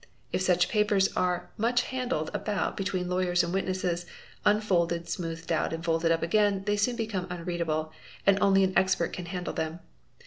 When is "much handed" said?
1.57-2.31